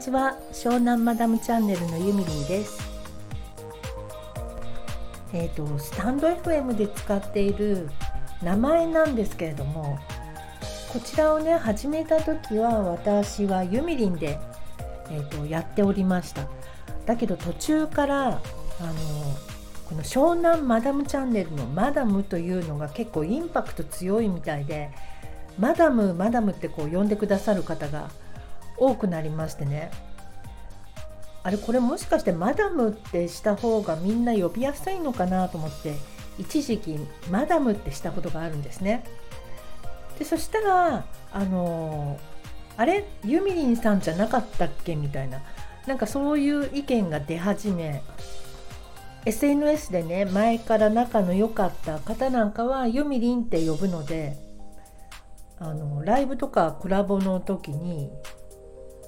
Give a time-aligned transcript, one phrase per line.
[0.00, 0.38] ちは。
[0.52, 2.80] 湘南マダムチャンネルのゆみりんです。
[5.34, 7.90] えっ、ー、とスタンド FM で使っている
[8.42, 9.98] 名前なんですけれども
[10.92, 14.38] こちらをね始めた時は私はゆみりんで、
[15.10, 16.48] えーと、やっておりました。
[17.04, 18.40] だけど途中からあの
[19.84, 24.90] この湘南マダムチャンネルのマダムというのが結構インパクト強いみたいで
[25.58, 28.08] マダムマダムってこう呼んでくださる方が
[28.80, 29.92] 多くなりましてね。
[31.42, 35.94] あれこれもしかしてマダムってした方がみんな呼びやすいのかなと思って
[36.38, 36.98] 一時期
[37.30, 39.04] マダムってしたことがあるんですね。
[40.18, 42.18] でそしたらあの
[42.76, 43.04] あれ？
[43.24, 44.96] ユミリンさんじゃなかったっけ？
[44.96, 45.40] みたいな。
[45.86, 48.02] なんかそういう意見が出始め
[49.24, 54.36] SNS でね前から仲の良かった方なんかはユミリンって呼ぶので
[55.58, 58.10] あのライブとかコラボの時に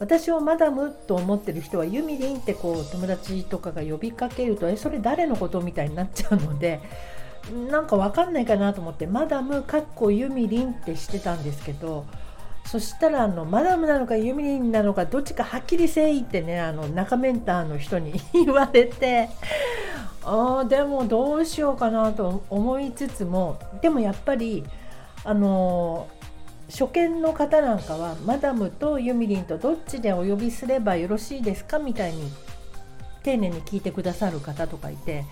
[0.00, 6.80] 私をマダムと思ってる人はユミリンってこう友達とかが呼びかけるとえそれ誰のことみたいになっちゃうので
[7.70, 12.06] なんか分かんないかなと思ってマダムかっこユミリンってしてたんですけど
[12.64, 19.28] そしたらあのマダムなのかユミリンなのかどっちかはっきりせいってねあの中メンターの人に言われて
[20.24, 24.64] あでもどうしようかなと思いつつもでもやっぱり
[25.24, 26.08] あの
[26.70, 32.30] 初見の方なんかはマダムとユミリンとどっちでお呼びすればよろしいですかみたいに
[33.22, 35.24] 丁寧に聞いてくださる方とかいて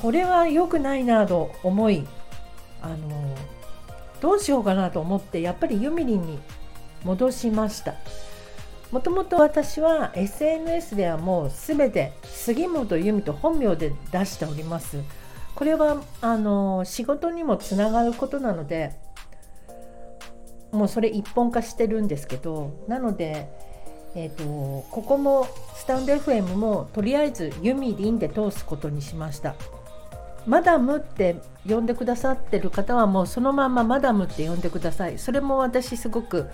[0.00, 2.06] これは良くないなと思い
[2.80, 3.36] あの
[4.20, 6.38] どうしようかなと思ってやっぱりユミリンに
[7.04, 7.94] 戻しました。
[8.92, 14.98] もともと私は SNS ではもう全て杉本由美と本名で出しております。
[15.54, 18.92] これはあの仕事にもつながることなので
[20.72, 23.48] もうそれ一本化してるんですけどなので、
[24.14, 24.44] えーと、
[24.90, 29.54] ここもスタンド FM もとりあえずユミリンで通すことにしました。
[30.44, 31.36] マダムって
[31.68, 35.18] 呼んでくださってる方はもうそのままマダムって呼んでください。
[35.18, 36.48] それも私すごく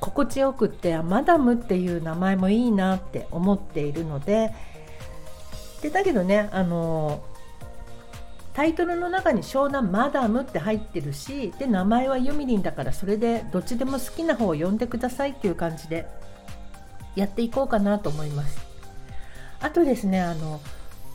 [0.00, 4.52] 心地よくってマダムっていう名前もいいなって思っているので。
[5.82, 7.22] でだけどねあの
[8.60, 16.06] タイトルの中に湘南マダムって入ってるしで名前はユミリンだからそれでどっちでも好きな方を呼んでくださいっていう感じで
[17.16, 18.60] やっていこうかなと思います。
[19.60, 20.60] あとですねあの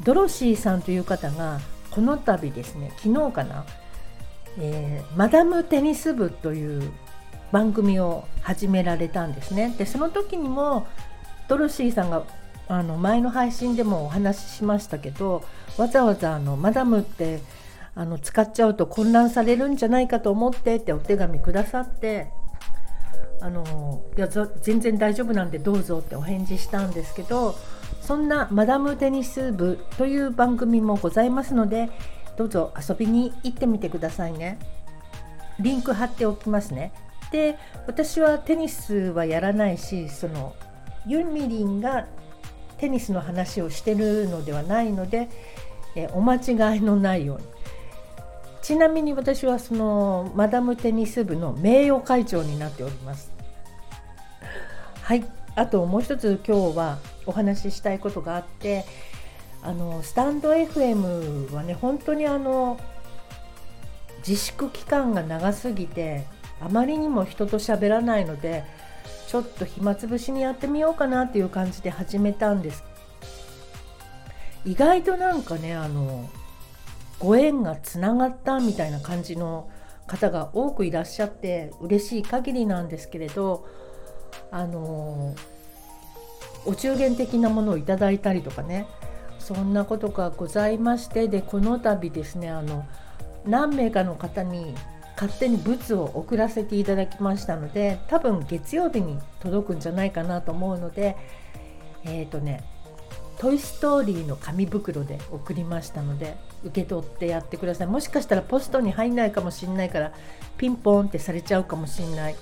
[0.04, 1.60] ドロシーさんという方が
[1.92, 3.64] この度ですね昨日かな、
[4.58, 6.92] えー、マダムテニス部という
[7.52, 9.72] 番組を始められたんですね。
[9.78, 10.88] でその時にも
[11.48, 12.24] ドロシーさんが
[12.68, 15.44] あの前の配信でもお話ししましたけど
[15.78, 17.40] わざわざあのマダムって
[17.94, 22.28] あの使っちゃうと混乱されるんじゃないかと思ってってお手紙くださって
[23.42, 24.28] あのいや
[24.62, 27.56] 全然大丈夫なんでどうぞってお返事したんですけど
[28.02, 31.90] そんなマダムテニス部という番組もございますので
[32.38, 34.60] どうぞ遊びに行ってみてくださいね。
[35.60, 36.92] リンク貼っておきますね。
[37.32, 40.54] で私はテニスはやらないしその
[41.08, 42.08] ユミリンが
[42.78, 45.30] テニスの話をしてるのではないので、
[45.96, 47.44] えお間違いのないように。
[48.62, 53.32] ちなみに私はそのマダムテニス部の名誉会長になっております。
[55.02, 55.24] はい。
[55.56, 58.86] あともう一つ今日はお話ししたいことがあって
[59.64, 62.78] あのスタンド FM はね本当にあの
[64.28, 66.26] 自粛期間が長すぎて
[66.60, 68.64] あまりにも人と喋らないので
[69.28, 72.84] ちょっと暇つぶしにやってみようかなっていう感じで始めたんです。
[74.66, 76.30] 意外となんかねあの
[77.20, 79.70] ご縁がつながったみたいな感じの
[80.08, 83.68] 方が多くいらっしゃって嬉しい限りなんですけれど
[84.52, 85.36] あの
[86.66, 88.88] お中元的なものをいただいたりとかね。
[89.46, 92.84] そんなことがございましてでこの度ですねあの
[93.46, 94.74] 何名かの方に
[95.16, 101.16] 勝手に物を送らせていただきましたので多分月曜日に届くんじゃないかなと思うので
[102.04, 102.64] えっ、ー、とね
[103.40, 107.88] 「トイ・ストーリー」の紙袋で送りましたので受け取ってやってください。
[107.88, 110.12] もしかしたらポストに入んないかもしんないから
[110.58, 112.36] ピンポンってされちゃうかもしんない。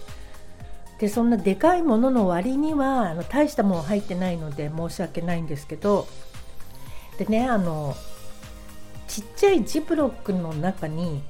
[0.99, 6.07] でそんなでかいものの割にはあの大したもの入ってないので申し訳ないんですけど
[7.17, 7.95] でねあの
[9.07, 11.21] ちっちゃいジップロックの中に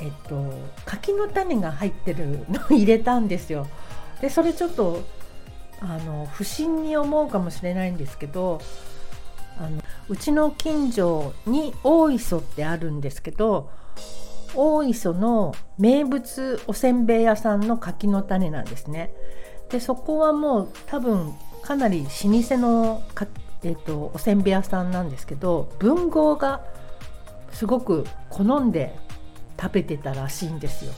[0.00, 0.52] えっと
[0.84, 3.66] 柿の種が入ってるのを入れたんですよ。
[4.20, 5.02] でそれちょっと
[5.80, 8.60] あの不審に思うかもしれないんですけど
[9.58, 13.70] あのうちの近所に大磯ってあるんですけど
[14.54, 19.12] 大磯の名物おせんべい屋さんの柿の種なんですね。
[19.70, 21.32] でそこはもう多分
[21.62, 22.08] かなり老
[22.42, 23.26] 舗のか、
[23.62, 26.62] えーと、おせんべい屋さんなんですけど文豪が
[27.52, 28.98] すごく好んで
[29.60, 30.92] 食べてたらしいんですよ。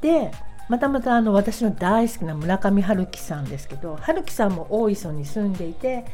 [0.00, 0.30] で
[0.68, 6.04] またまたあの私の大好きな村上春樹さんですけど春樹さんも大磯に住んでいて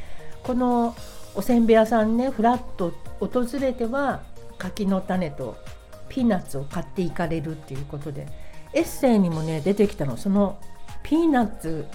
[0.43, 0.97] この
[1.35, 4.23] おせんべい屋さんねふらっと訪れては
[4.57, 5.57] 柿の種と
[6.09, 8.27] ピーナッツを買っていかれるっていうことで
[8.73, 10.59] エッセイにもね出てきたのその
[11.03, 11.87] ピーナッツ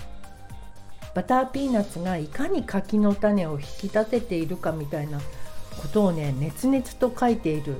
[1.15, 7.75] バターピーナッツがいかに柿の種を引き立てているかみたいなことをね熱々と書いている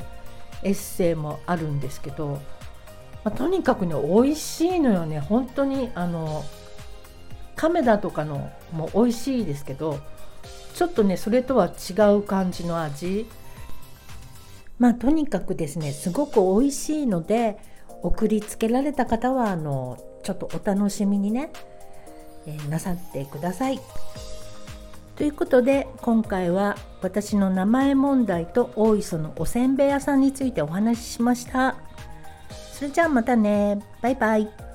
[0.64, 2.42] エッセイもあるんですけど、
[3.24, 6.44] まあ、とにかくね美味しいのよね本当にあの
[7.56, 10.00] 亀田とかのも美味しいですけど
[10.74, 13.28] ちょっとねそれとは違う感じの味
[14.80, 17.60] まあとにかくですねすごく美味しいので
[18.02, 21.52] 送りつけられた方はあのちょっとお楽しみにね、
[22.48, 23.80] えー、なさってください。
[25.22, 31.76] ということで今回は私の名前問題と大磯のおせんべい屋さんについてお話ししました。
[32.74, 34.71] それじゃあまたねバイバイ。